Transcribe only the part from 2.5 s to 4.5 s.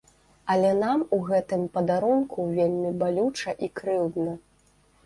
вельмі балюча і крыўдна.